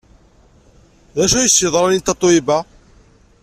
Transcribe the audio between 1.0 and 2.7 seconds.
D acu ay as-yeḍran i Tatoeba?